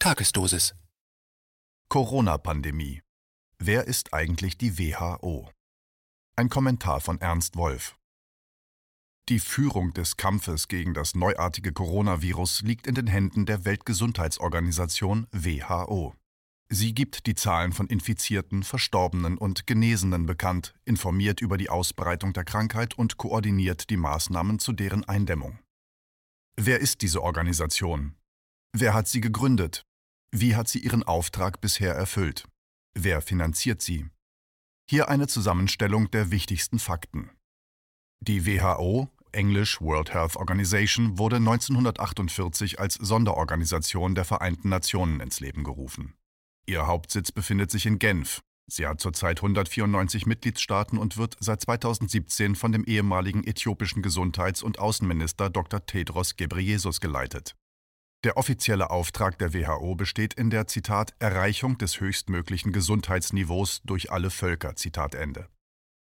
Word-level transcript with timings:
Tagesdosis. 0.00 0.76
Corona-Pandemie. 1.88 3.02
Wer 3.58 3.88
ist 3.88 4.14
eigentlich 4.14 4.56
die 4.56 4.78
WHO? 4.78 5.50
Ein 6.36 6.48
Kommentar 6.48 7.00
von 7.00 7.20
Ernst 7.20 7.56
Wolf. 7.56 7.98
Die 9.28 9.40
Führung 9.40 9.92
des 9.94 10.16
Kampfes 10.16 10.68
gegen 10.68 10.94
das 10.94 11.16
neuartige 11.16 11.72
Coronavirus 11.72 12.62
liegt 12.62 12.86
in 12.86 12.94
den 12.94 13.08
Händen 13.08 13.44
der 13.44 13.64
Weltgesundheitsorganisation 13.64 15.26
WHO. 15.32 16.14
Sie 16.70 16.94
gibt 16.94 17.26
die 17.26 17.34
Zahlen 17.34 17.72
von 17.72 17.88
Infizierten, 17.88 18.62
Verstorbenen 18.62 19.36
und 19.36 19.66
Genesenen 19.66 20.26
bekannt, 20.26 20.74
informiert 20.84 21.40
über 21.40 21.58
die 21.58 21.70
Ausbreitung 21.70 22.32
der 22.32 22.44
Krankheit 22.44 22.96
und 22.96 23.16
koordiniert 23.16 23.90
die 23.90 23.96
Maßnahmen 23.96 24.60
zu 24.60 24.72
deren 24.72 25.02
Eindämmung. 25.08 25.58
Wer 26.54 26.78
ist 26.78 27.02
diese 27.02 27.20
Organisation? 27.20 28.14
Wer 28.72 28.94
hat 28.94 29.08
sie 29.08 29.20
gegründet? 29.20 29.87
Wie 30.30 30.54
hat 30.54 30.68
sie 30.68 30.80
ihren 30.80 31.02
Auftrag 31.02 31.60
bisher 31.60 31.94
erfüllt? 31.94 32.46
Wer 32.94 33.22
finanziert 33.22 33.80
sie? 33.80 34.06
Hier 34.90 35.08
eine 35.08 35.26
Zusammenstellung 35.26 36.10
der 36.10 36.30
wichtigsten 36.30 36.78
Fakten. 36.78 37.30
Die 38.20 38.46
WHO, 38.46 39.08
English 39.32 39.80
World 39.80 40.12
Health 40.12 40.36
Organization, 40.36 41.18
wurde 41.18 41.36
1948 41.36 42.78
als 42.78 42.94
Sonderorganisation 42.94 44.14
der 44.14 44.24
Vereinten 44.24 44.68
Nationen 44.68 45.20
ins 45.20 45.40
Leben 45.40 45.64
gerufen. 45.64 46.14
Ihr 46.66 46.86
Hauptsitz 46.86 47.32
befindet 47.32 47.70
sich 47.70 47.86
in 47.86 47.98
Genf. 47.98 48.40
Sie 48.70 48.86
hat 48.86 49.00
zurzeit 49.00 49.38
194 49.38 50.26
Mitgliedstaaten 50.26 50.98
und 50.98 51.16
wird 51.16 51.36
seit 51.40 51.62
2017 51.62 52.54
von 52.54 52.72
dem 52.72 52.84
ehemaligen 52.84 53.44
äthiopischen 53.44 54.02
Gesundheits- 54.02 54.62
und 54.62 54.78
Außenminister 54.78 55.48
Dr. 55.48 55.86
Tedros 55.86 56.36
Ghebreyesus 56.36 57.00
geleitet. 57.00 57.56
Der 58.24 58.36
offizielle 58.36 58.90
Auftrag 58.90 59.38
der 59.38 59.54
WHO 59.54 59.94
besteht 59.94 60.34
in 60.34 60.50
der 60.50 60.66
Zitat 60.66 61.14
Erreichung 61.20 61.78
des 61.78 62.00
höchstmöglichen 62.00 62.72
Gesundheitsniveaus 62.72 63.80
durch 63.84 64.10
alle 64.10 64.30
Völker. 64.30 64.74
Zitat 64.74 65.14
Ende. 65.14 65.48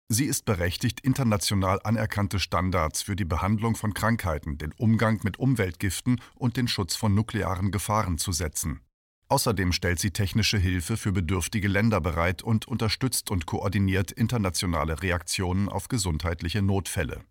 Sie 0.09 0.25
ist 0.25 0.45
berechtigt, 0.45 1.01
international 1.01 1.81
anerkannte 1.83 2.39
Standards 2.39 3.03
für 3.03 3.17
die 3.17 3.25
Behandlung 3.25 3.75
von 3.75 3.95
Krankheiten, 3.95 4.59
den 4.59 4.73
Umgang 4.75 5.21
mit 5.25 5.41
Umweltgiften 5.41 6.21
und 6.37 6.57
den 6.57 6.69
Schutz 6.69 6.95
von 6.95 7.15
nuklearen 7.15 7.73
Gefahren 7.73 8.17
zu 8.17 8.31
setzen. 8.31 8.81
Außerdem 9.27 9.73
stellt 9.73 9.99
sie 9.99 10.12
technische 10.12 10.57
Hilfe 10.57 10.97
für 10.97 11.11
bedürftige 11.11 11.69
Länder 11.69 12.01
bereit 12.01 12.43
und 12.43 12.69
unterstützt 12.69 13.31
und 13.31 13.45
koordiniert 13.45 14.12
internationale 14.12 15.03
Reaktionen 15.03 15.69
auf 15.69 15.89
gesundheitliche 15.89 16.62
Notfälle. 16.62 17.25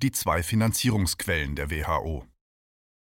Die 0.00 0.12
zwei 0.12 0.44
Finanzierungsquellen 0.44 1.56
der 1.56 1.70
WHO. 1.70 2.24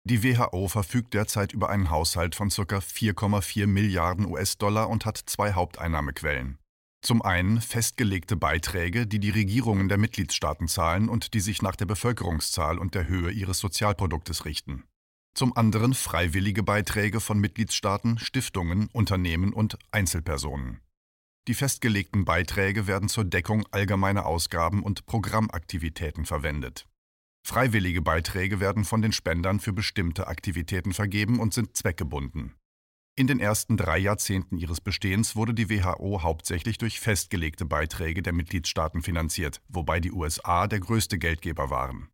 Die 0.04 0.22
WHO 0.24 0.68
verfügt 0.68 1.14
derzeit 1.14 1.52
über 1.52 1.68
einen 1.68 1.90
Haushalt 1.90 2.34
von 2.34 2.48
ca. 2.48 2.78
4,4 2.78 3.66
Milliarden 3.66 4.26
US-Dollar 4.26 4.88
und 4.88 5.04
hat 5.04 5.18
zwei 5.18 5.52
Haupteinnahmequellen. 5.52 6.58
Zum 7.02 7.22
einen 7.22 7.60
festgelegte 7.60 8.36
Beiträge, 8.36 9.06
die 9.06 9.20
die 9.20 9.30
Regierungen 9.30 9.88
der 9.88 9.98
Mitgliedstaaten 9.98 10.68
zahlen 10.68 11.08
und 11.08 11.34
die 11.34 11.40
sich 11.40 11.62
nach 11.62 11.76
der 11.76 11.86
Bevölkerungszahl 11.86 12.78
und 12.78 12.94
der 12.94 13.08
Höhe 13.08 13.30
ihres 13.30 13.58
Sozialproduktes 13.58 14.44
richten 14.44 14.84
zum 15.34 15.56
anderen 15.56 15.94
freiwillige 15.94 16.62
Beiträge 16.62 17.20
von 17.20 17.38
Mitgliedstaaten, 17.38 18.18
Stiftungen, 18.18 18.88
Unternehmen 18.92 19.52
und 19.52 19.78
Einzelpersonen. 19.90 20.80
Die 21.48 21.54
festgelegten 21.54 22.24
Beiträge 22.24 22.86
werden 22.86 23.08
zur 23.08 23.24
Deckung 23.24 23.64
allgemeiner 23.70 24.26
Ausgaben 24.26 24.82
und 24.82 25.06
Programmaktivitäten 25.06 26.26
verwendet. 26.26 26.86
Freiwillige 27.42 28.02
Beiträge 28.02 28.60
werden 28.60 28.84
von 28.84 29.02
den 29.02 29.12
Spendern 29.12 29.60
für 29.60 29.72
bestimmte 29.72 30.28
Aktivitäten 30.28 30.92
vergeben 30.92 31.40
und 31.40 31.54
sind 31.54 31.76
zweckgebunden. 31.76 32.54
In 33.16 33.26
den 33.26 33.40
ersten 33.40 33.76
drei 33.76 33.98
Jahrzehnten 33.98 34.56
ihres 34.56 34.80
Bestehens 34.80 35.36
wurde 35.36 35.52
die 35.52 35.68
WHO 35.68 36.22
hauptsächlich 36.22 36.78
durch 36.78 37.00
festgelegte 37.00 37.66
Beiträge 37.66 38.22
der 38.22 38.32
Mitgliedstaaten 38.32 39.02
finanziert, 39.02 39.60
wobei 39.68 40.00
die 40.00 40.12
USA 40.12 40.66
der 40.66 40.80
größte 40.80 41.18
Geldgeber 41.18 41.70
waren. 41.70 42.08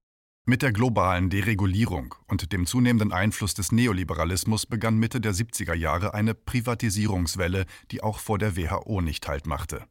Mit 0.48 0.62
der 0.62 0.72
globalen 0.72 1.28
Deregulierung 1.28 2.14
und 2.28 2.52
dem 2.52 2.66
zunehmenden 2.66 3.12
Einfluss 3.12 3.54
des 3.54 3.72
Neoliberalismus 3.72 4.64
begann 4.66 4.96
Mitte 4.96 5.20
der 5.20 5.32
70er 5.32 5.74
Jahre 5.74 6.14
eine 6.14 6.34
Privatisierungswelle, 6.34 7.66
die 7.90 8.02
auch 8.02 8.20
vor 8.20 8.38
der 8.38 8.56
WHO 8.56 9.00
nicht 9.00 9.26
Halt 9.26 9.46
machte. 9.46 9.86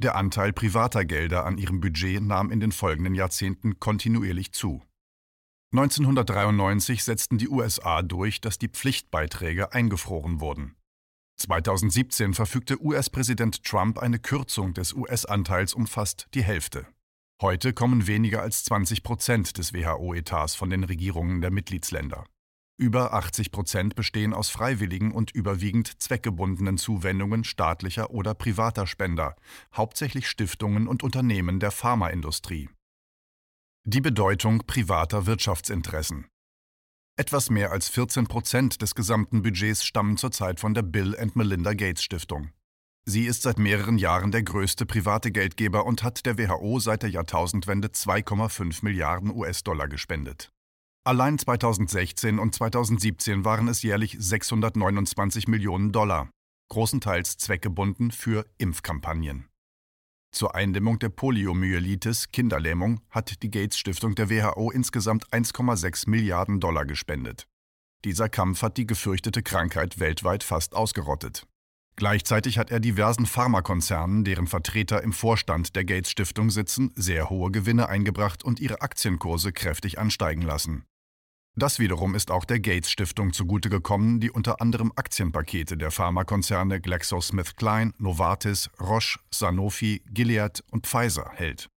Der 0.00 0.14
Anteil 0.14 0.52
privater 0.52 1.04
Gelder 1.04 1.44
an 1.44 1.58
ihrem 1.58 1.80
Budget 1.80 2.22
nahm 2.22 2.52
in 2.52 2.60
den 2.60 2.70
folgenden 2.70 3.16
Jahrzehnten 3.16 3.80
kontinuierlich 3.80 4.52
zu. 4.52 4.80
1993 5.72 7.02
setzten 7.02 7.36
die 7.36 7.48
USA 7.48 8.02
durch, 8.02 8.40
dass 8.40 8.58
die 8.58 8.68
Pflichtbeiträge 8.68 9.72
eingefroren 9.72 10.40
wurden. 10.40 10.76
2017 11.38 12.32
verfügte 12.32 12.80
US-Präsident 12.80 13.64
Trump 13.64 13.98
eine 13.98 14.20
Kürzung 14.20 14.72
des 14.72 14.92
US-Anteils 14.92 15.74
um 15.74 15.88
fast 15.88 16.28
die 16.32 16.44
Hälfte. 16.44 16.86
Heute 17.42 17.72
kommen 17.72 18.06
weniger 18.06 18.40
als 18.40 18.64
20 18.64 19.02
Prozent 19.02 19.58
des 19.58 19.72
WHO-Etats 19.72 20.54
von 20.54 20.70
den 20.70 20.84
Regierungen 20.84 21.40
der 21.40 21.50
Mitgliedsländer. 21.50 22.24
Über 22.80 23.12
80 23.12 23.50
Prozent 23.50 23.96
bestehen 23.96 24.32
aus 24.32 24.50
freiwilligen 24.50 25.10
und 25.10 25.32
überwiegend 25.32 26.00
zweckgebundenen 26.00 26.78
Zuwendungen 26.78 27.42
staatlicher 27.42 28.12
oder 28.12 28.34
privater 28.34 28.86
Spender, 28.86 29.34
hauptsächlich 29.74 30.28
Stiftungen 30.28 30.86
und 30.86 31.02
Unternehmen 31.02 31.58
der 31.58 31.72
Pharmaindustrie. 31.72 32.68
Die 33.84 34.00
Bedeutung 34.00 34.60
privater 34.64 35.26
Wirtschaftsinteressen. 35.26 36.28
Etwas 37.16 37.50
mehr 37.50 37.72
als 37.72 37.88
14 37.88 38.28
Prozent 38.28 38.80
des 38.80 38.94
gesamten 38.94 39.42
Budgets 39.42 39.84
stammen 39.84 40.16
zurzeit 40.16 40.60
von 40.60 40.72
der 40.72 40.82
Bill 40.82 41.18
and 41.18 41.34
Melinda 41.34 41.74
Gates 41.74 42.04
Stiftung. 42.04 42.52
Sie 43.04 43.24
ist 43.26 43.42
seit 43.42 43.58
mehreren 43.58 43.98
Jahren 43.98 44.30
der 44.30 44.44
größte 44.44 44.86
private 44.86 45.32
Geldgeber 45.32 45.84
und 45.84 46.04
hat 46.04 46.26
der 46.26 46.38
WHO 46.38 46.78
seit 46.78 47.02
der 47.02 47.10
Jahrtausendwende 47.10 47.88
2,5 47.88 48.84
Milliarden 48.84 49.34
US-Dollar 49.34 49.88
gespendet. 49.88 50.52
Allein 51.08 51.38
2016 51.38 52.38
und 52.38 52.54
2017 52.54 53.42
waren 53.42 53.66
es 53.68 53.80
jährlich 53.80 54.14
629 54.20 55.48
Millionen 55.48 55.90
Dollar, 55.90 56.28
großenteils 56.68 57.38
zweckgebunden 57.38 58.10
für 58.10 58.44
Impfkampagnen. 58.58 59.48
Zur 60.32 60.54
Eindämmung 60.54 60.98
der 60.98 61.08
Poliomyelitis, 61.08 62.30
Kinderlähmung, 62.30 63.00
hat 63.08 63.42
die 63.42 63.50
Gates 63.50 63.78
Stiftung 63.78 64.16
der 64.16 64.28
WHO 64.28 64.70
insgesamt 64.70 65.26
1,6 65.30 66.10
Milliarden 66.10 66.60
Dollar 66.60 66.84
gespendet. 66.84 67.48
Dieser 68.04 68.28
Kampf 68.28 68.60
hat 68.60 68.76
die 68.76 68.86
gefürchtete 68.86 69.42
Krankheit 69.42 70.00
weltweit 70.00 70.42
fast 70.42 70.74
ausgerottet. 70.74 71.46
Gleichzeitig 71.96 72.58
hat 72.58 72.70
er 72.70 72.80
diversen 72.80 73.24
Pharmakonzernen, 73.24 74.24
deren 74.24 74.46
Vertreter 74.46 75.02
im 75.02 75.14
Vorstand 75.14 75.74
der 75.74 75.86
Gates 75.86 76.10
Stiftung 76.10 76.50
sitzen, 76.50 76.92
sehr 76.96 77.30
hohe 77.30 77.50
Gewinne 77.50 77.88
eingebracht 77.88 78.44
und 78.44 78.60
ihre 78.60 78.82
Aktienkurse 78.82 79.54
kräftig 79.54 79.98
ansteigen 79.98 80.42
lassen. 80.42 80.84
Das 81.58 81.80
wiederum 81.80 82.14
ist 82.14 82.30
auch 82.30 82.44
der 82.44 82.60
Gates 82.60 82.88
Stiftung 82.88 83.32
zugute 83.32 83.68
gekommen, 83.68 84.20
die 84.20 84.30
unter 84.30 84.60
anderem 84.60 84.92
Aktienpakete 84.94 85.76
der 85.76 85.90
Pharmakonzerne 85.90 86.80
GlaxoSmithKline, 86.80 87.94
Novartis, 87.98 88.70
Roche, 88.80 89.18
Sanofi, 89.32 90.00
Gilead 90.06 90.62
und 90.70 90.86
Pfizer 90.86 91.32
hält. 91.34 91.68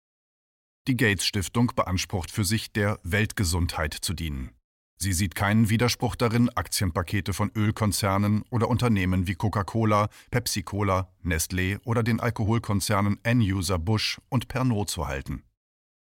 Die 0.87 0.95
Gates 0.95 1.25
Stiftung 1.25 1.71
beansprucht 1.75 2.29
für 2.29 2.45
sich, 2.45 2.71
der 2.71 2.99
Weltgesundheit 3.01 3.95
zu 3.95 4.13
dienen. 4.13 4.51
Sie 4.99 5.13
sieht 5.13 5.33
keinen 5.33 5.69
Widerspruch 5.69 6.15
darin, 6.15 6.49
Aktienpakete 6.49 7.33
von 7.33 7.51
Ölkonzernen 7.55 8.43
oder 8.51 8.69
Unternehmen 8.69 9.25
wie 9.25 9.33
Coca-Cola, 9.33 10.09
Pepsi-Cola, 10.29 11.11
Nestlé 11.25 11.79
oder 11.85 12.03
den 12.03 12.19
Alkoholkonzernen 12.19 13.17
N-User 13.23 13.79
Bush 13.79 14.21
und 14.29 14.47
Pernod 14.47 14.91
zu 14.91 15.07
halten. 15.07 15.41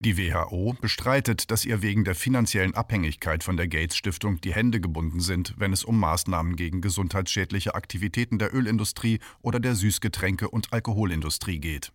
Die 0.03 0.17
WHO 0.17 0.75
bestreitet, 0.81 1.51
dass 1.51 1.63
ihr 1.63 1.84
wegen 1.84 2.03
der 2.03 2.16
finanziellen 2.16 2.73
Abhängigkeit 2.73 3.44
von 3.44 3.56
der 3.56 3.67
Gates 3.67 3.95
Stiftung 3.95 4.41
die 4.41 4.51
Hände 4.51 4.81
gebunden 4.81 5.19
sind, 5.19 5.53
wenn 5.57 5.72
es 5.73 5.84
um 5.84 5.99
Maßnahmen 5.99 6.55
gegen 6.55 6.81
gesundheitsschädliche 6.81 7.75
Aktivitäten 7.75 8.40
der 8.40 8.52
Ölindustrie 8.52 9.20
oder 9.43 9.59
der 9.59 9.75
Süßgetränke- 9.75 10.47
und 10.47 10.73
Alkoholindustrie 10.73 11.59
geht. 11.59 11.93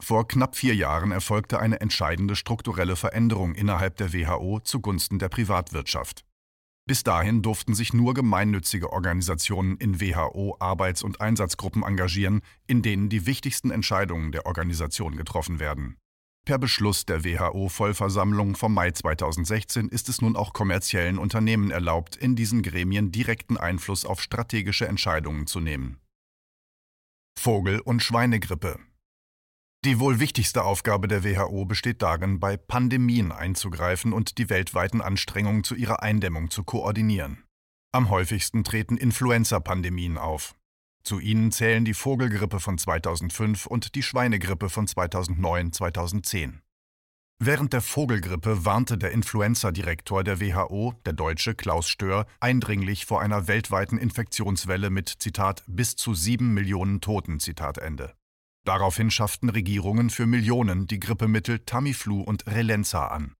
Vor 0.00 0.26
knapp 0.26 0.56
vier 0.56 0.74
Jahren 0.74 1.12
erfolgte 1.12 1.60
eine 1.60 1.82
entscheidende 1.82 2.34
strukturelle 2.34 2.96
Veränderung 2.96 3.54
innerhalb 3.56 3.98
der 3.98 4.14
WHO 4.14 4.60
zugunsten 4.60 5.18
der 5.18 5.28
Privatwirtschaft. 5.28 6.24
Bis 6.86 7.04
dahin 7.04 7.42
durften 7.42 7.74
sich 7.74 7.92
nur 7.92 8.14
gemeinnützige 8.14 8.90
Organisationen 8.90 9.76
in 9.76 10.00
WHO-Arbeits- 10.00 11.02
und 11.02 11.20
Einsatzgruppen 11.20 11.82
engagieren, 11.82 12.40
in 12.66 12.80
denen 12.80 13.10
die 13.10 13.26
wichtigsten 13.26 13.70
Entscheidungen 13.70 14.32
der 14.32 14.46
Organisation 14.46 15.14
getroffen 15.14 15.60
werden. 15.60 15.98
Per 16.44 16.58
Beschluss 16.58 17.06
der 17.06 17.24
WHO-Vollversammlung 17.24 18.56
vom 18.56 18.74
Mai 18.74 18.90
2016 18.90 19.88
ist 19.88 20.08
es 20.08 20.20
nun 20.20 20.36
auch 20.36 20.52
kommerziellen 20.52 21.18
Unternehmen 21.18 21.70
erlaubt, 21.70 22.16
in 22.16 22.34
diesen 22.34 22.62
Gremien 22.62 23.12
direkten 23.12 23.56
Einfluss 23.56 24.04
auf 24.04 24.20
strategische 24.20 24.88
Entscheidungen 24.88 25.46
zu 25.46 25.60
nehmen. 25.60 26.00
Vogel- 27.38 27.80
und 27.80 28.02
Schweinegrippe 28.02 28.78
die 29.84 29.98
wohl 29.98 30.20
wichtigste 30.20 30.62
Aufgabe 30.62 31.08
der 31.08 31.24
WHO 31.24 31.64
besteht 31.64 32.02
darin, 32.02 32.38
bei 32.38 32.56
Pandemien 32.56 33.32
einzugreifen 33.32 34.12
und 34.12 34.38
die 34.38 34.48
weltweiten 34.48 35.00
Anstrengungen 35.00 35.64
zu 35.64 35.74
ihrer 35.74 36.04
Eindämmung 36.04 36.50
zu 36.50 36.62
koordinieren. 36.62 37.42
Am 37.90 38.08
häufigsten 38.08 38.62
treten 38.62 38.96
Influenza-Pandemien 38.96 40.18
auf. 40.18 40.54
Zu 41.04 41.18
ihnen 41.18 41.50
zählen 41.50 41.84
die 41.84 41.94
Vogelgrippe 41.94 42.60
von 42.60 42.78
2005 42.78 43.66
und 43.66 43.94
die 43.94 44.02
Schweinegrippe 44.02 44.68
von 44.68 44.86
2009-2010. 44.86 46.60
Während 47.44 47.72
der 47.72 47.80
Vogelgrippe 47.80 48.64
warnte 48.64 48.96
der 48.96 49.10
Influenza-Direktor 49.10 50.22
der 50.22 50.40
WHO, 50.40 50.94
der 51.04 51.12
Deutsche 51.12 51.56
Klaus 51.56 51.88
Stör, 51.88 52.26
eindringlich 52.38 53.04
vor 53.04 53.20
einer 53.20 53.48
weltweiten 53.48 53.98
Infektionswelle 53.98 54.90
mit 54.90 55.08
Zitat 55.08 55.64
bis 55.66 55.96
zu 55.96 56.14
sieben 56.14 56.54
Millionen 56.54 57.00
Toten. 57.00 57.40
Zitat 57.40 57.78
Ende. 57.78 58.14
Daraufhin 58.64 59.10
schafften 59.10 59.48
Regierungen 59.48 60.08
für 60.08 60.26
Millionen 60.26 60.86
die 60.86 61.00
Grippemittel 61.00 61.58
Tamiflu 61.58 62.20
und 62.20 62.46
Relenza 62.46 63.08
an. 63.08 63.34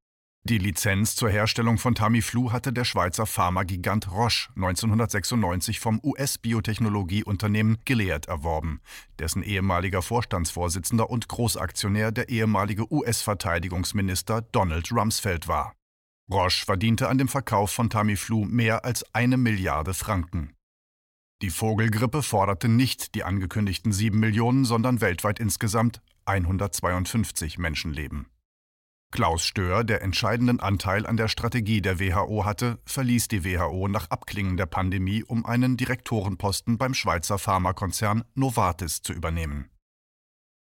Die 0.45 0.59
Lizenz 0.59 1.15
zur 1.15 1.31
Herstellung 1.31 1.79
von 1.79 1.95
Tamiflu 1.95 2.51
hatte 2.51 2.73
der 2.73 2.85
Schweizer 2.85 3.27
Pharmagigant 3.27 4.11
Roche 4.11 4.49
1996 4.57 5.79
vom 5.79 6.01
US-Biotechnologieunternehmen 6.03 7.79
Gilead 7.85 8.27
erworben, 8.27 8.81
dessen 9.21 9.45
ehemaliger 9.45 10.03
Vorstandsvorsitzender 10.03 11.09
und 11.09 11.29
Großaktionär 11.29 12.11
der 12.11 12.29
ehemalige 12.29 12.93
US-Verteidigungsminister 12.93 14.43
Donald 14.43 14.91
Rumsfeld 14.91 15.47
war. 15.47 15.75
Roche 16.29 16.65
verdiente 16.65 17.09
an 17.09 17.19
dem 17.19 17.29
Verkauf 17.29 17.71
von 17.71 17.89
Tamiflu 17.89 18.45
mehr 18.45 18.85
als 18.85 19.05
eine 19.15 19.37
Milliarde 19.37 19.95
Franken. 19.95 20.55
Die 21.41 21.51
Vogelgrippe 21.51 22.21
forderte 22.21 22.69
nicht 22.69 23.15
die 23.15 23.23
angekündigten 23.23 23.93
sieben 23.93 24.19
Millionen, 24.19 24.65
sondern 24.65 25.01
weltweit 25.01 25.39
insgesamt 25.39 26.03
152 26.25 27.59
Menschenleben. 27.59 28.27
Klaus 29.13 29.45
Stör, 29.45 29.85
der 29.85 30.03
entscheidenden 30.03 30.59
Anteil 30.59 31.07
an 31.07 31.17
der 31.17 31.29
Strategie 31.29 31.81
der 31.83 32.01
WHO 32.01 32.45
hatte, 32.45 32.81
verließ 32.87 33.29
die 33.29 33.45
WHO 33.45 33.87
nach 33.87 34.11
Abklingen 34.11 34.57
der 34.57 34.67
Pandemie, 34.67 35.23
um 35.23 35.47
einen 35.47 35.77
Direktorenposten 35.77 36.79
beim 36.79 36.95
Schweizer 36.95 37.39
Pharmakonzern 37.39 38.25
Novartis 38.35 39.03
zu 39.03 39.13
übernehmen. 39.13 39.71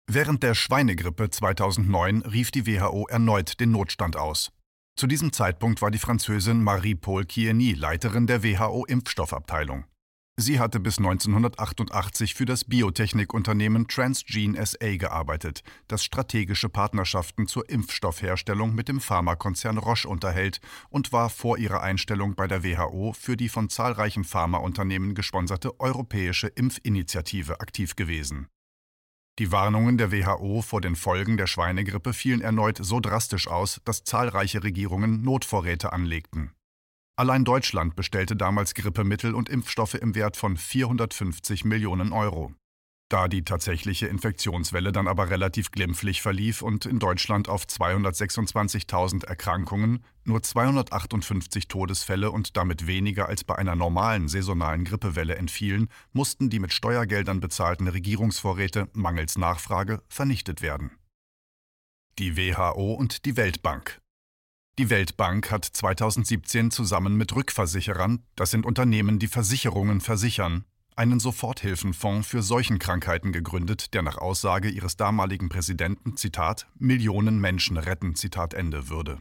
Während 0.06 0.42
der 0.42 0.54
Schweinegrippe 0.54 1.30
2009 1.30 2.22
rief 2.22 2.50
die 2.50 2.66
WHO 2.66 3.06
erneut 3.08 3.58
den 3.58 3.70
Notstand 3.70 4.16
aus. 4.16 4.52
Zu 4.96 5.06
diesem 5.06 5.32
Zeitpunkt 5.32 5.82
war 5.82 5.90
die 5.90 5.98
Französin 5.98 6.62
Marie-Paul 6.62 7.24
Kieny 7.24 7.72
Leiterin 7.72 8.26
der 8.26 8.44
WHO-Impfstoffabteilung. 8.44 9.86
Sie 10.36 10.58
hatte 10.58 10.80
bis 10.80 10.98
1988 10.98 12.34
für 12.34 12.44
das 12.44 12.64
Biotechnikunternehmen 12.64 13.86
Transgene 13.86 14.66
SA 14.66 14.96
gearbeitet, 14.96 15.62
das 15.86 16.04
strategische 16.04 16.68
Partnerschaften 16.68 17.46
zur 17.46 17.68
Impfstoffherstellung 17.70 18.74
mit 18.74 18.88
dem 18.88 19.00
Pharmakonzern 19.00 19.78
Roche 19.78 20.08
unterhält 20.08 20.60
und 20.90 21.12
war 21.12 21.30
vor 21.30 21.56
ihrer 21.56 21.82
Einstellung 21.82 22.34
bei 22.34 22.48
der 22.48 22.64
WHO 22.64 23.12
für 23.12 23.36
die 23.36 23.48
von 23.48 23.68
zahlreichen 23.68 24.24
Pharmaunternehmen 24.24 25.14
gesponserte 25.14 25.78
Europäische 25.78 26.48
Impfinitiative 26.48 27.60
aktiv 27.60 27.94
gewesen. 27.94 28.48
Die 29.38 29.52
Warnungen 29.52 29.98
der 29.98 30.10
WHO 30.10 30.62
vor 30.62 30.80
den 30.80 30.96
Folgen 30.96 31.36
der 31.36 31.46
Schweinegrippe 31.46 32.12
fielen 32.12 32.40
erneut 32.40 32.78
so 32.80 32.98
drastisch 32.98 33.46
aus, 33.46 33.80
dass 33.84 34.02
zahlreiche 34.02 34.64
Regierungen 34.64 35.22
Notvorräte 35.22 35.92
anlegten. 35.92 36.50
Allein 37.16 37.44
Deutschland 37.44 37.94
bestellte 37.94 38.34
damals 38.34 38.74
Grippemittel 38.74 39.34
und 39.34 39.48
Impfstoffe 39.48 39.94
im 39.94 40.16
Wert 40.16 40.36
von 40.36 40.56
450 40.56 41.64
Millionen 41.64 42.12
Euro. 42.12 42.52
Da 43.08 43.28
die 43.28 43.44
tatsächliche 43.44 44.08
Infektionswelle 44.08 44.90
dann 44.90 45.06
aber 45.06 45.30
relativ 45.30 45.70
glimpflich 45.70 46.22
verlief 46.22 46.62
und 46.62 46.86
in 46.86 46.98
Deutschland 46.98 47.48
auf 47.48 47.66
226.000 47.66 49.26
Erkrankungen 49.26 50.02
nur 50.24 50.42
258 50.42 51.68
Todesfälle 51.68 52.32
und 52.32 52.56
damit 52.56 52.88
weniger 52.88 53.28
als 53.28 53.44
bei 53.44 53.54
einer 53.54 53.76
normalen 53.76 54.26
saisonalen 54.26 54.84
Grippewelle 54.84 55.36
entfielen, 55.36 55.88
mussten 56.12 56.50
die 56.50 56.58
mit 56.58 56.72
Steuergeldern 56.72 57.38
bezahlten 57.38 57.86
Regierungsvorräte 57.86 58.88
mangels 58.94 59.38
Nachfrage 59.38 60.02
vernichtet 60.08 60.62
werden. 60.62 60.90
Die 62.18 62.36
WHO 62.36 62.94
und 62.94 63.24
die 63.24 63.36
Weltbank 63.36 64.00
die 64.78 64.90
Weltbank 64.90 65.50
hat 65.50 65.64
2017 65.64 66.70
zusammen 66.70 67.16
mit 67.16 67.34
Rückversicherern, 67.34 68.24
das 68.34 68.50
sind 68.50 68.66
Unternehmen, 68.66 69.18
die 69.18 69.28
Versicherungen 69.28 70.00
versichern, 70.00 70.64
einen 70.96 71.20
Soforthilfenfonds 71.20 72.26
für 72.26 72.42
Seuchenkrankheiten 72.42 73.32
gegründet, 73.32 73.94
der 73.94 74.02
nach 74.02 74.18
Aussage 74.18 74.68
ihres 74.68 74.96
damaligen 74.96 75.48
Präsidenten, 75.48 76.16
Zitat, 76.16 76.66
Millionen 76.76 77.40
Menschen 77.40 77.76
retten, 77.76 78.14
Zitat 78.16 78.54
Ende 78.54 78.88
würde. 78.88 79.20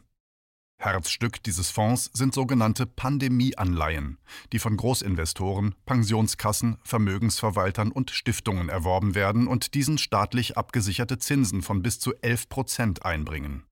Herzstück 0.77 1.41
dieses 1.43 1.69
Fonds 1.69 2.11
sind 2.13 2.33
sogenannte 2.33 2.85
Pandemieanleihen, 2.85 4.17
die 4.51 4.59
von 4.59 4.75
Großinvestoren, 4.75 5.75
Pensionskassen, 5.85 6.77
Vermögensverwaltern 6.83 7.91
und 7.91 8.11
Stiftungen 8.11 8.69
erworben 8.69 9.15
werden 9.15 9.47
und 9.47 9.75
diesen 9.75 9.97
staatlich 9.97 10.57
abgesicherte 10.57 11.19
Zinsen 11.19 11.61
von 11.61 11.81
bis 11.81 11.99
zu 11.99 12.13
11 12.21 12.49
Prozent 12.49 13.05
einbringen. 13.05 13.63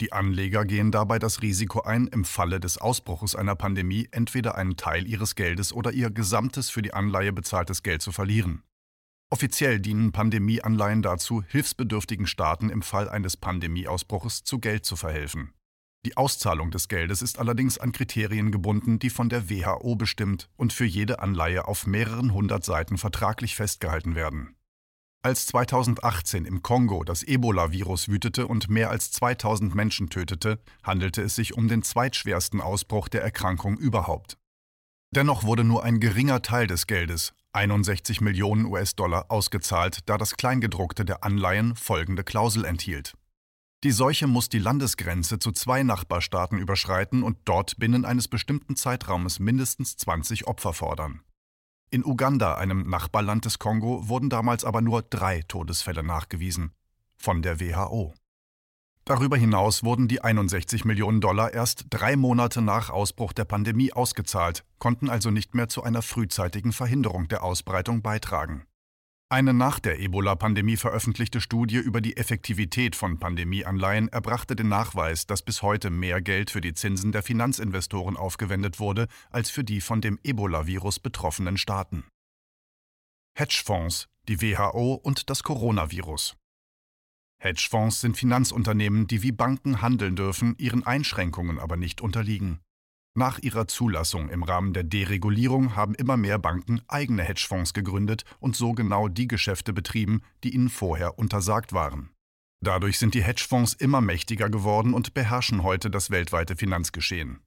Die 0.00 0.12
Anleger 0.12 0.66
gehen 0.66 0.90
dabei 0.90 1.18
das 1.18 1.40
Risiko 1.40 1.80
ein, 1.80 2.06
im 2.06 2.24
Falle 2.26 2.60
des 2.60 2.76
Ausbruches 2.76 3.34
einer 3.34 3.54
Pandemie 3.54 4.08
entweder 4.10 4.54
einen 4.54 4.76
Teil 4.76 5.08
ihres 5.08 5.34
Geldes 5.34 5.72
oder 5.72 5.92
ihr 5.92 6.10
gesamtes 6.10 6.68
für 6.68 6.82
die 6.82 6.92
Anleihe 6.92 7.32
bezahltes 7.32 7.82
Geld 7.82 8.02
zu 8.02 8.12
verlieren. 8.12 8.62
Offiziell 9.30 9.80
dienen 9.80 10.12
Pandemieanleihen 10.12 11.02
dazu, 11.02 11.42
hilfsbedürftigen 11.42 12.26
Staaten 12.26 12.68
im 12.68 12.82
Fall 12.82 13.08
eines 13.08 13.36
Pandemieausbruches 13.36 14.44
zu 14.44 14.60
Geld 14.60 14.84
zu 14.84 14.96
verhelfen. 14.96 15.52
Die 16.04 16.16
Auszahlung 16.16 16.70
des 16.70 16.88
Geldes 16.88 17.22
ist 17.22 17.38
allerdings 17.38 17.78
an 17.78 17.90
Kriterien 17.90 18.52
gebunden, 18.52 18.98
die 18.98 19.10
von 19.10 19.28
der 19.28 19.50
WHO 19.50 19.96
bestimmt 19.96 20.48
und 20.56 20.72
für 20.72 20.84
jede 20.84 21.18
Anleihe 21.18 21.66
auf 21.66 21.86
mehreren 21.86 22.32
hundert 22.32 22.64
Seiten 22.64 22.98
vertraglich 22.98 23.56
festgehalten 23.56 24.14
werden. 24.14 24.55
Als 25.26 25.46
2018 25.46 26.44
im 26.44 26.62
Kongo 26.62 27.02
das 27.02 27.24
Ebola-Virus 27.24 28.08
wütete 28.08 28.46
und 28.46 28.70
mehr 28.70 28.90
als 28.90 29.10
2000 29.10 29.74
Menschen 29.74 30.08
tötete, 30.08 30.60
handelte 30.84 31.20
es 31.20 31.34
sich 31.34 31.54
um 31.54 31.66
den 31.66 31.82
zweitschwersten 31.82 32.60
Ausbruch 32.60 33.08
der 33.08 33.24
Erkrankung 33.24 33.76
überhaupt. 33.76 34.38
Dennoch 35.10 35.42
wurde 35.42 35.64
nur 35.64 35.82
ein 35.82 35.98
geringer 35.98 36.42
Teil 36.42 36.68
des 36.68 36.86
Geldes, 36.86 37.34
61 37.54 38.20
Millionen 38.20 38.66
US-Dollar, 38.66 39.28
ausgezahlt, 39.28 40.08
da 40.08 40.16
das 40.16 40.36
Kleingedruckte 40.36 41.04
der 41.04 41.24
Anleihen 41.24 41.74
folgende 41.74 42.22
Klausel 42.22 42.64
enthielt. 42.64 43.14
Die 43.82 43.90
Seuche 43.90 44.28
muss 44.28 44.48
die 44.48 44.60
Landesgrenze 44.60 45.40
zu 45.40 45.50
zwei 45.50 45.82
Nachbarstaaten 45.82 46.56
überschreiten 46.56 47.24
und 47.24 47.36
dort 47.46 47.78
binnen 47.78 48.04
eines 48.04 48.28
bestimmten 48.28 48.76
Zeitraumes 48.76 49.40
mindestens 49.40 49.96
20 49.96 50.46
Opfer 50.46 50.72
fordern. 50.72 51.22
In 51.88 52.04
Uganda, 52.04 52.56
einem 52.56 52.88
Nachbarland 52.90 53.44
des 53.44 53.60
Kongo, 53.60 54.08
wurden 54.08 54.28
damals 54.28 54.64
aber 54.64 54.80
nur 54.80 55.02
drei 55.02 55.42
Todesfälle 55.46 56.02
nachgewiesen. 56.02 56.72
Von 57.16 57.42
der 57.42 57.60
WHO. 57.60 58.12
Darüber 59.04 59.36
hinaus 59.36 59.84
wurden 59.84 60.08
die 60.08 60.20
61 60.20 60.84
Millionen 60.84 61.20
Dollar 61.20 61.54
erst 61.54 61.86
drei 61.90 62.16
Monate 62.16 62.60
nach 62.60 62.90
Ausbruch 62.90 63.32
der 63.32 63.44
Pandemie 63.44 63.92
ausgezahlt, 63.92 64.64
konnten 64.80 65.08
also 65.08 65.30
nicht 65.30 65.54
mehr 65.54 65.68
zu 65.68 65.84
einer 65.84 66.02
frühzeitigen 66.02 66.72
Verhinderung 66.72 67.28
der 67.28 67.44
Ausbreitung 67.44 68.02
beitragen. 68.02 68.66
Eine 69.28 69.52
nach 69.52 69.80
der 69.80 69.98
Ebola-Pandemie 69.98 70.76
veröffentlichte 70.76 71.40
Studie 71.40 71.78
über 71.78 72.00
die 72.00 72.16
Effektivität 72.16 72.94
von 72.94 73.18
Pandemieanleihen 73.18 74.08
erbrachte 74.08 74.54
den 74.54 74.68
Nachweis, 74.68 75.26
dass 75.26 75.42
bis 75.42 75.62
heute 75.62 75.90
mehr 75.90 76.22
Geld 76.22 76.52
für 76.52 76.60
die 76.60 76.74
Zinsen 76.74 77.10
der 77.10 77.24
Finanzinvestoren 77.24 78.16
aufgewendet 78.16 78.78
wurde 78.78 79.08
als 79.30 79.50
für 79.50 79.64
die 79.64 79.80
von 79.80 80.00
dem 80.00 80.20
Ebola-Virus 80.22 81.00
betroffenen 81.00 81.56
Staaten. 81.56 82.04
Hedgefonds, 83.36 84.06
die 84.28 84.40
WHO 84.40 84.94
und 84.94 85.28
das 85.28 85.42
Coronavirus. 85.42 86.36
Hedgefonds 87.38 88.00
sind 88.00 88.16
Finanzunternehmen, 88.16 89.08
die 89.08 89.24
wie 89.24 89.32
Banken 89.32 89.82
handeln 89.82 90.14
dürfen, 90.14 90.54
ihren 90.56 90.86
Einschränkungen 90.86 91.58
aber 91.58 91.76
nicht 91.76 92.00
unterliegen. 92.00 92.60
Nach 93.18 93.38
ihrer 93.38 93.66
Zulassung 93.66 94.28
im 94.28 94.42
Rahmen 94.42 94.74
der 94.74 94.84
Deregulierung 94.84 95.74
haben 95.74 95.94
immer 95.94 96.18
mehr 96.18 96.38
Banken 96.38 96.82
eigene 96.86 97.22
Hedgefonds 97.22 97.72
gegründet 97.72 98.26
und 98.40 98.56
so 98.56 98.72
genau 98.72 99.08
die 99.08 99.26
Geschäfte 99.26 99.72
betrieben, 99.72 100.20
die 100.44 100.54
ihnen 100.54 100.68
vorher 100.68 101.18
untersagt 101.18 101.72
waren. 101.72 102.10
Dadurch 102.62 102.98
sind 102.98 103.14
die 103.14 103.22
Hedgefonds 103.22 103.72
immer 103.72 104.02
mächtiger 104.02 104.50
geworden 104.50 104.92
und 104.92 105.14
beherrschen 105.14 105.62
heute 105.62 105.88
das 105.88 106.10
weltweite 106.10 106.56
Finanzgeschehen. 106.56 107.40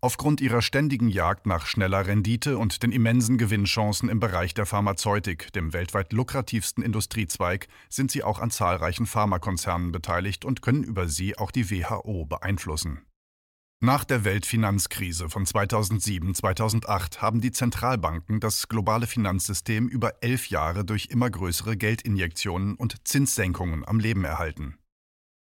Aufgrund 0.00 0.40
ihrer 0.40 0.62
ständigen 0.62 1.08
Jagd 1.08 1.44
nach 1.44 1.66
schneller 1.66 2.06
Rendite 2.06 2.56
und 2.56 2.82
den 2.82 2.90
immensen 2.90 3.36
Gewinnchancen 3.36 4.08
im 4.08 4.18
Bereich 4.18 4.54
der 4.54 4.64
Pharmazeutik, 4.64 5.52
dem 5.52 5.74
weltweit 5.74 6.14
lukrativsten 6.14 6.82
Industriezweig, 6.82 7.68
sind 7.90 8.10
sie 8.10 8.24
auch 8.24 8.38
an 8.38 8.50
zahlreichen 8.50 9.04
Pharmakonzernen 9.04 9.92
beteiligt 9.92 10.46
und 10.46 10.62
können 10.62 10.84
über 10.84 11.06
sie 11.06 11.36
auch 11.36 11.50
die 11.50 11.70
WHO 11.70 12.24
beeinflussen. 12.24 13.02
Nach 13.84 14.04
der 14.04 14.22
Weltfinanzkrise 14.22 15.28
von 15.28 15.44
2007-2008 15.44 17.18
haben 17.18 17.40
die 17.40 17.50
Zentralbanken 17.50 18.38
das 18.38 18.68
globale 18.68 19.08
Finanzsystem 19.08 19.88
über 19.88 20.22
elf 20.22 20.50
Jahre 20.50 20.84
durch 20.84 21.06
immer 21.06 21.28
größere 21.28 21.76
Geldinjektionen 21.76 22.76
und 22.76 23.08
Zinssenkungen 23.08 23.84
am 23.84 23.98
Leben 23.98 24.24
erhalten. 24.24 24.78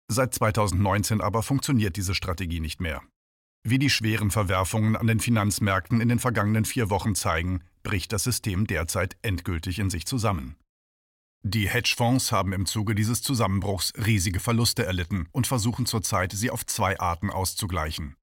Seit 0.07 0.35
2019 0.35 1.21
aber 1.21 1.43
funktioniert 1.43 1.97
diese 1.97 2.15
Strategie 2.15 2.61
nicht 2.61 2.81
mehr. 2.81 3.03
Wie 3.65 3.81
die 3.81 3.91
schweren 3.91 4.31
Verwerfungen 4.31 4.95
an 4.95 5.09
den 5.09 5.19
Finanzmärkten 5.19 6.01
in 6.01 6.09
den 6.09 6.21
vergangenen 6.21 6.65
vier 6.65 6.91
Wochen 6.91 7.17
zeigen, 7.17 7.65
bricht 7.83 8.13
das 8.13 8.23
System 8.23 8.69
derzeit 8.69 9.17
endgültig 9.23 9.81
in 9.81 9.91
sich 9.91 10.07
zusammen. 10.07 10.55
Die 11.45 11.69
Hedgefonds 11.69 12.31
haben 12.31 12.53
im 12.53 12.67
Zuge 12.67 12.95
dieses 12.95 13.21
Zusammenbruchs 13.21 13.93
riesige 14.07 14.39
Verluste 14.39 14.87
erlitten 14.87 15.27
und 15.33 15.49
versuchen 15.49 15.87
zurzeit, 15.87 16.31
sie 16.31 16.51
auf 16.51 16.65
zwei 16.65 17.01
Arten 17.01 17.31
auszugleichen. 17.31 18.15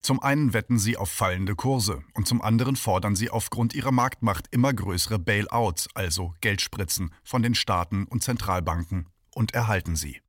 Zum 0.00 0.22
einen 0.22 0.54
wetten 0.54 0.78
sie 0.78 0.96
auf 0.96 1.10
fallende 1.10 1.54
Kurse 1.54 2.02
und 2.14 2.26
zum 2.26 2.40
anderen 2.40 2.76
fordern 2.76 3.14
sie 3.14 3.28
aufgrund 3.28 3.74
ihrer 3.74 3.92
Marktmacht 3.92 4.46
immer 4.50 4.72
größere 4.72 5.18
Bailouts, 5.18 5.88
also 5.94 6.34
Geldspritzen, 6.40 7.14
von 7.22 7.42
den 7.42 7.54
Staaten 7.54 8.04
und 8.04 8.24
Zentralbanken 8.24 9.06
und 9.34 9.52
erhalten 9.52 9.94
sie. 9.94 10.22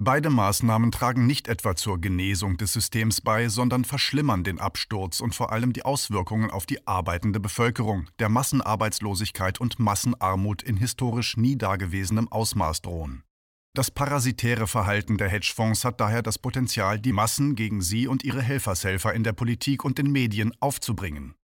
Beide 0.00 0.30
Maßnahmen 0.30 0.92
tragen 0.92 1.26
nicht 1.26 1.48
etwa 1.48 1.74
zur 1.74 2.00
Genesung 2.00 2.56
des 2.56 2.72
Systems 2.72 3.20
bei, 3.20 3.48
sondern 3.48 3.84
verschlimmern 3.84 4.44
den 4.44 4.60
Absturz 4.60 5.18
und 5.20 5.34
vor 5.34 5.50
allem 5.50 5.72
die 5.72 5.84
Auswirkungen 5.84 6.52
auf 6.52 6.66
die 6.66 6.86
arbeitende 6.86 7.40
Bevölkerung, 7.40 8.06
der 8.20 8.28
Massenarbeitslosigkeit 8.28 9.60
und 9.60 9.80
Massenarmut 9.80 10.62
in 10.62 10.76
historisch 10.76 11.36
nie 11.36 11.56
dagewesenem 11.56 12.28
Ausmaß 12.28 12.82
drohen. 12.82 13.24
Das 13.74 13.90
parasitäre 13.90 14.68
Verhalten 14.68 15.18
der 15.18 15.30
Hedgefonds 15.30 15.84
hat 15.84 16.00
daher 16.00 16.22
das 16.22 16.38
Potenzial, 16.38 17.00
die 17.00 17.12
Massen 17.12 17.56
gegen 17.56 17.82
sie 17.82 18.06
und 18.06 18.22
ihre 18.22 18.40
Helfershelfer 18.40 19.12
in 19.14 19.24
der 19.24 19.32
Politik 19.32 19.84
und 19.84 19.98
den 19.98 20.12
Medien 20.12 20.52
aufzubringen. 20.60 21.34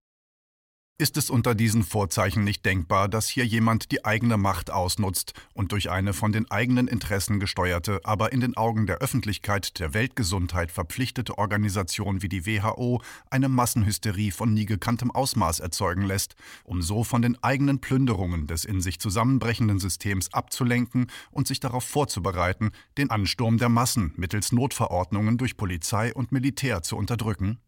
Ist 0.97 1.17
es 1.17 1.29
unter 1.29 1.55
diesen 1.55 1.83
Vorzeichen 1.83 2.45
nicht 2.45 2.65
denkbar, 2.65 3.09
dass 3.09 3.27
hier 3.27 3.45
jemand 3.45 3.91
die 3.91 4.05
eigene 4.05 4.37
Macht 4.37 4.71
ausnutzt 4.71 5.33
und 5.53 5.73
durch 5.73 5.89
eine 5.89 6.13
von 6.13 6.31
den 6.31 6.49
eigenen 6.49 6.87
Interessen 6.87 7.41
gesteuerte, 7.41 7.99
aber 8.05 8.31
in 8.31 8.39
den 8.39 8.55
Augen 8.55 8.85
der 8.85 8.99
Öffentlichkeit 8.99 9.77
der 9.81 9.93
Weltgesundheit 9.93 10.71
verpflichtete 10.71 11.37
Organisation 11.37 12.21
wie 12.21 12.29
die 12.29 12.45
WHO 12.45 13.01
eine 13.29 13.49
Massenhysterie 13.49 14.31
von 14.31 14.53
nie 14.53 14.65
gekanntem 14.65 15.11
Ausmaß 15.11 15.59
erzeugen 15.59 16.03
lässt, 16.03 16.35
um 16.63 16.81
so 16.81 17.03
von 17.03 17.21
den 17.21 17.43
eigenen 17.43 17.81
Plünderungen 17.81 18.47
des 18.47 18.63
in 18.63 18.79
sich 18.79 18.97
zusammenbrechenden 19.01 19.79
Systems 19.79 20.33
abzulenken 20.33 21.07
und 21.29 21.45
sich 21.45 21.59
darauf 21.59 21.83
vorzubereiten, 21.83 22.71
den 22.97 23.09
Ansturm 23.09 23.57
der 23.57 23.67
Massen 23.67 24.13
mittels 24.15 24.53
Notverordnungen 24.53 25.37
durch 25.37 25.57
Polizei 25.57 26.13
und 26.13 26.31
Militär 26.31 26.83
zu 26.83 26.95
unterdrücken? 26.95 27.59